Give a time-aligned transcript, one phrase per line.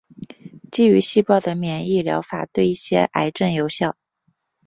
[0.71, 3.95] 基于细胞的免疫疗法对一些癌症有效。